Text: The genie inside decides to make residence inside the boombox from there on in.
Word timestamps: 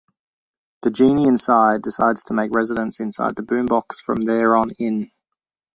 The 0.81 0.89
genie 0.89 1.27
inside 1.27 1.83
decides 1.83 2.23
to 2.23 2.33
make 2.33 2.49
residence 2.55 2.99
inside 2.99 3.35
the 3.35 3.43
boombox 3.43 4.01
from 4.03 4.23
there 4.23 4.55
on 4.55 4.71
in. 4.79 5.11